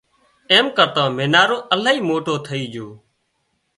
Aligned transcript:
ايم 0.51 0.65
ڪرتان 0.77 1.09
مينارو 1.17 1.57
الاهي 1.73 1.99
موٽو 2.09 2.33
ٿئي 2.45 2.61
جھو 2.73 2.87